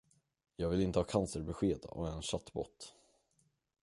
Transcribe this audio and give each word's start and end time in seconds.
Jag 0.55 0.69
vill 0.69 0.81
inte 0.81 0.99
ha 0.99 1.03
cancerbesked 1.03 1.85
av 1.85 2.05
en 2.05 2.21
chattbot. 2.21 2.93